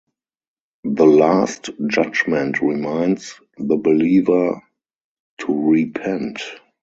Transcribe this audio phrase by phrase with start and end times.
[0.83, 4.59] The Last Judgement reminds the believer
[5.41, 6.41] to repent.